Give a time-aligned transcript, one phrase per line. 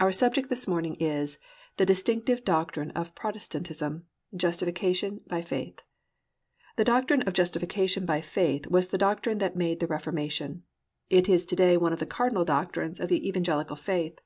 [0.00, 1.38] Our subject this morning is,
[1.76, 4.04] The Distinctive Doctrine of Protestantism:
[4.34, 5.82] Justification by Faith.
[6.74, 10.64] The doctrine of Justification by Faith was the doctrine that made the Reformation.
[11.08, 14.18] It is to day one of the cardinal doctrines of the Evangelical Faith.